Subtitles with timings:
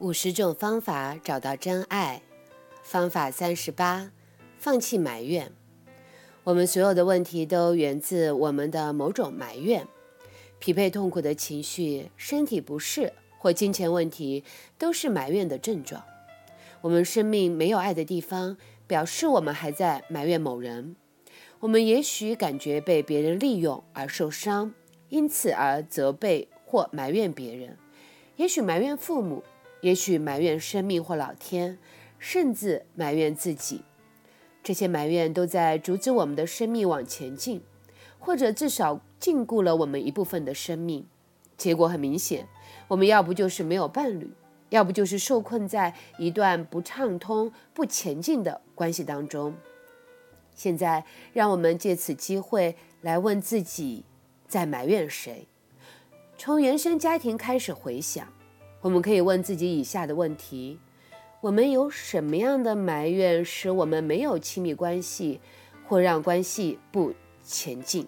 [0.00, 2.20] 五十种方法找到真爱，
[2.82, 4.10] 方法三十八：
[4.58, 5.52] 放弃埋怨。
[6.42, 9.86] 我们所有的问题都源自我们的某种埋怨。
[10.58, 14.42] 匹配痛苦的情绪、身体不适或金钱问题，
[14.76, 16.02] 都是埋怨的症状。
[16.80, 18.56] 我们生命没有爱的地方，
[18.88, 20.96] 表示我们还在埋怨某人。
[21.60, 24.74] 我们也许感觉被别人利用而受伤，
[25.08, 27.78] 因此而责备或埋怨别人。
[28.34, 29.44] 也许埋怨父母。
[29.84, 31.78] 也许埋怨生命或老天，
[32.18, 33.82] 甚至埋怨自己，
[34.62, 37.60] 这些埋怨都在阻止我们的生命往前进，
[38.18, 41.06] 或者至少禁锢了我们一部分的生命。
[41.58, 42.48] 结果很明显，
[42.88, 44.30] 我们要不就是没有伴侣，
[44.70, 49.54] 要不就是受困在一段不畅通、不前进的关系当中。
[50.54, 51.04] 现在，
[51.34, 54.06] 让我们借此机会来问自己，
[54.48, 55.46] 在埋怨谁？
[56.38, 58.26] 从原生家庭开始回想。
[58.84, 60.78] 我们可以问自己以下的问题：
[61.40, 65.40] 我们有什么样的埋怨使我们没有亲密关系，
[65.88, 68.06] 或让关系不前进？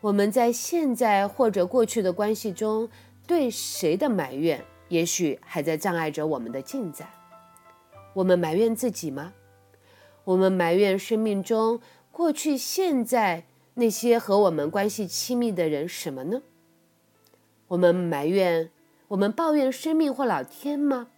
[0.00, 2.88] 我们在现在或者过去的关系中
[3.24, 7.08] 对谁的埋怨，也许还在障碍着我们的进展？
[8.14, 9.32] 我们埋怨自己吗？
[10.24, 16.42] 我们埋怨生命中过去、现在那些和我们关系亲密的人什么呢？
[17.68, 18.72] 我们埋怨。
[19.08, 21.08] 我们抱怨生命或老天吗？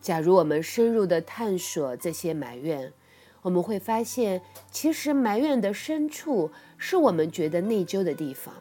[0.00, 2.92] 假如我们深入的探索这些埋怨，
[3.42, 8.52] 我们会发现，其实埋怨的深处是我们觉得内疚的地方，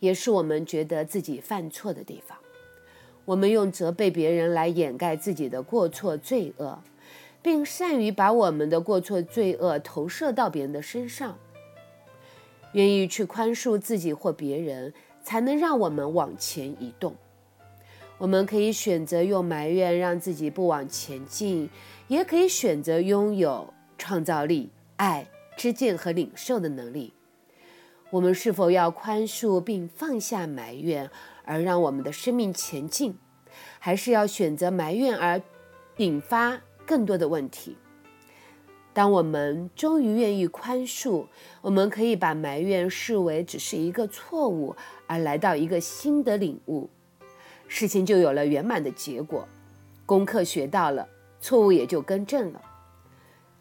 [0.00, 2.36] 也是我们觉得自己犯错的地方。
[3.24, 6.80] 我们用责备别人来掩盖自己的过错罪恶，
[7.40, 11.38] 并善于把我们的过错罪恶投射到别人的身上，
[12.72, 14.92] 愿意去宽恕自己或别人。
[15.26, 17.16] 才能让我们往前移动。
[18.16, 21.68] 我们可以选择用埋怨让自己不往前进，
[22.06, 27.12] 也可以选择拥有创造力、爱、知见和领受的能力。
[28.10, 31.10] 我们是否要宽恕并放下埋怨，
[31.44, 33.18] 而让我们的生命前进，
[33.80, 35.42] 还是要选择埋怨而
[35.96, 37.76] 引发更多的问题？
[38.96, 41.26] 当我们终于愿意宽恕，
[41.60, 44.74] 我们可以把埋怨视为只是一个错误，
[45.06, 46.88] 而来到一个新的领悟，
[47.68, 49.46] 事情就有了圆满的结果，
[50.06, 51.06] 功课学到了，
[51.42, 52.62] 错误也就更正了。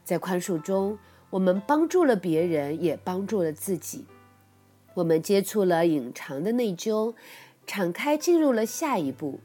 [0.06, 0.98] 在宽恕中，
[1.30, 4.06] 我们帮助了别人，也帮助了自己。
[4.94, 7.14] 我们接触了隐藏的内疚，
[7.68, 9.42] 敞开进入了下一步，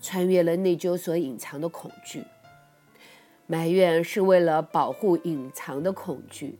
[0.00, 2.22] 穿越了内疚所隐藏的恐惧。
[3.52, 6.58] 埋怨是为了保护隐藏的恐惧。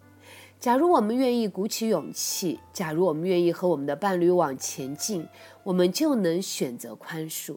[0.60, 5.26] 假如我们愿意鼓起勇气，假如我们愿意和我们的伴侣往前进，
[5.62, 7.56] 我们就能选择宽恕。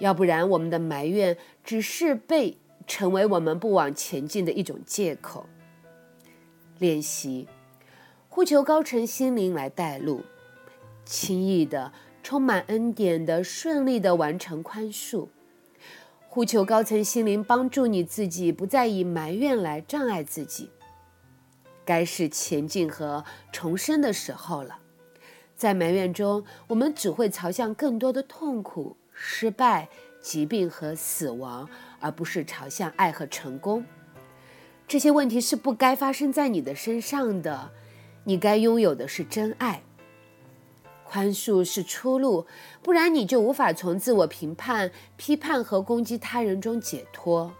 [0.00, 5.46] 要不然，我们的埋怨只是被成为我们不往前进的一种借口。
[6.78, 7.48] 练习，
[8.28, 10.20] 呼求高层心灵来带路，
[11.06, 11.90] 轻易的、
[12.22, 15.28] 充满恩典的、顺利的完成宽恕。
[16.34, 20.70] 呼求高层心灵帮助你自己，不再以埋怨来障碍自己。
[21.84, 23.22] 该是前进和
[23.52, 24.78] 重生的时候了。
[25.54, 29.90] 在埋怨中，我们只会朝向更多的痛苦、失败、
[30.22, 31.68] 疾病和死亡，
[32.00, 33.84] 而不是朝向爱和成功。
[34.88, 37.72] 这些问题是不该发生在你的身上的。
[38.24, 39.82] 你该拥有的是真爱。
[41.12, 42.46] 宽恕是出路，
[42.82, 47.52] 不然你就无法从自我评判、批判和攻击他人中解脱。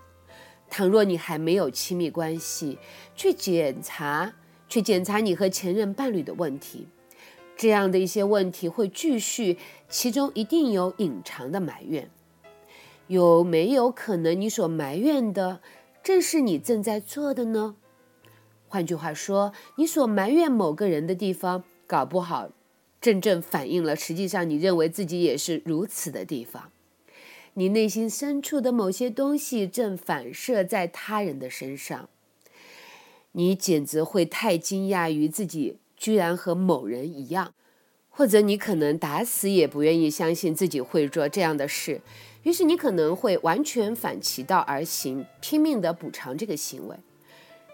[0.71, 2.79] 倘若你还没有亲密关系，
[3.15, 4.33] 去检查，
[4.71, 6.89] 去检查你和前任伴侣的问题，
[7.55, 12.09] 这样的一些问题会继续，其中一定有隐藏的埋怨。
[13.09, 15.61] 有没有可能你所埋怨的
[16.03, 17.77] 正是你正在做的呢？
[18.67, 22.49] 换句话说，你所埋怨某个人的地方，搞不好。
[23.03, 26.71] 真正反映了，实际上你认为自己也是如此的地方。
[27.55, 32.09] 你内心深处的某些东西正反射在他人的身上。
[33.33, 37.55] 你简直会太惊讶于自己居然和某人一样，
[38.09, 42.03] 或者你可能打死也不愿意相信自己会做这样的事。
[42.45, 46.97] 于是你可能会完全反其道而行，拼命地补偿这个行为。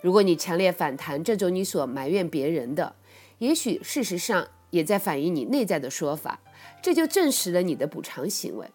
[0.01, 2.97] 如果你强烈反弹这种你所埋怨别人的，
[3.41, 4.49] 也许事实上。
[4.71, 6.41] 也在反映你内在的说法，
[6.83, 8.67] 这就证实了你的补偿行为。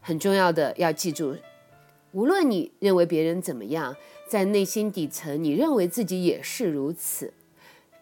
[0.00, 1.36] 很重要的要记住，
[2.12, 3.96] 无论你认为别人怎么样，
[4.28, 7.32] 在内心底层，你认为自己也是如此。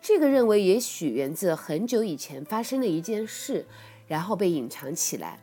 [0.00, 3.66] 这个认为也许源自很久以前发生的一件事，
[4.08, 5.38] 然后被隐藏起来。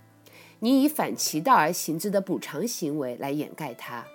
[0.59, 4.07] 你以反其道而行之的补偿行为来掩盖它。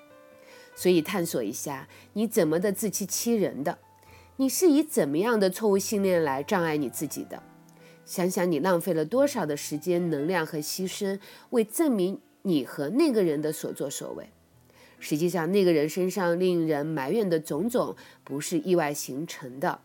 [0.75, 3.79] 所以，探索一下你怎么的自欺欺人的，
[4.39, 7.41] 你是以怎么样的错误信念来障碍你自己的？
[8.05, 11.19] 想想你浪费了多少的时间、能量和牺牲，
[11.51, 14.29] 为证明你和那个人的所作所为。
[14.99, 19.81] 实际上，那个人身上令人埋怨的种种，不是意外形成的，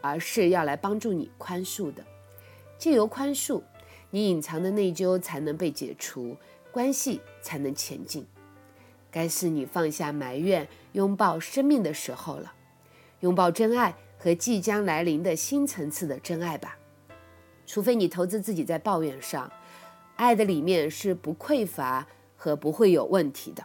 [0.00, 2.04] 而是要来帮助你宽恕的。
[2.78, 3.62] 借由宽恕，
[4.10, 6.36] 你隐藏的内疚才能被解除，
[6.72, 8.26] 关系才能前进。
[9.10, 12.52] 该是你放下埋怨，拥抱生命的时候了，
[13.20, 16.76] 拥抱真爱和即将来临的新层次的真爱吧。
[17.66, 19.52] 除非你投资自己在抱怨上，
[20.14, 23.64] 爱的里面是不匮乏和不会有问题的。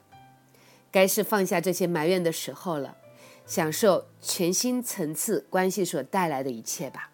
[0.92, 2.98] 该是放下这些埋怨的时候了，
[3.46, 7.12] 享受全新层次关系所带来的一切吧。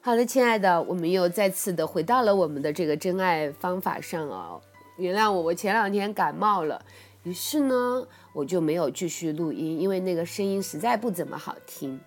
[0.00, 4.60] 好了，亲爱的，我们又再次的回到了我们的这个真爱方法上哦。
[4.98, 6.84] 原谅我，我前两天感冒了，
[7.22, 11.98] 于是呢，我就没有继续录音，因为那个声音实在不怎么好听。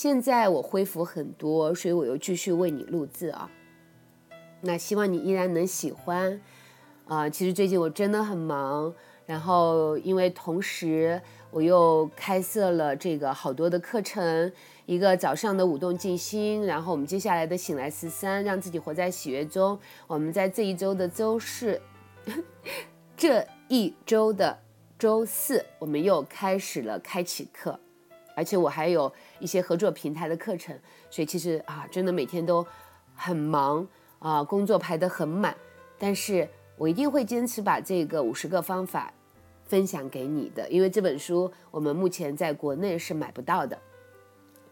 [0.00, 3.50] 现在我恢复很多，所以我又继续为你录制啊。
[4.60, 6.40] 那希望你依然能喜欢
[7.08, 7.28] 啊。
[7.28, 8.94] 其实最近我真的很忙，
[9.26, 14.52] 然后因为同时我又开设了这个好多的课程，
[14.86, 19.76] 一个早上的舞动静心，然后我们接下来的醒来十三，让自己活在喜悦中。
[20.06, 21.80] 我们在这一周的周四，
[23.18, 24.60] 这一周的
[24.96, 27.80] 周四，我们又开始了开启课。
[28.38, 30.78] 而且我还有一些合作平台的课程，
[31.10, 32.64] 所以其实啊，真的每天都
[33.16, 33.84] 很忙
[34.20, 35.56] 啊，工作排得很满。
[35.98, 39.12] 但是我一定会坚持把这个五十个方法
[39.64, 43.76] 分享给你的，因为这本书我们目前在国内是买不到的。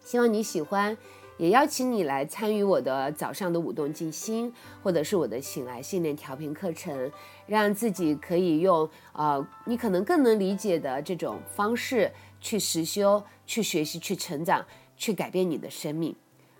[0.01, 0.97] 希望你喜欢，
[1.39, 4.53] 也邀请你来参与我的早上的舞动静心，
[4.83, 7.11] 或者是我的醒来训练调频课程，
[7.47, 12.13] 让自己可以用啊，你可能更能理解的这种方式。
[12.39, 14.65] 去实修，去学习，去成长，
[14.97, 16.15] 去改变你的生命。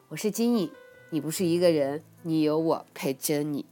[0.09, 0.71] 我是金颖，
[1.11, 3.65] 你不是一个人，你有我陪着你。